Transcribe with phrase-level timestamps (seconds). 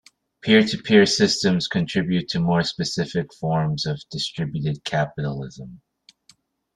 [0.41, 5.79] Peer-to-peer systems contribute to more specific forms of distributed capitalism.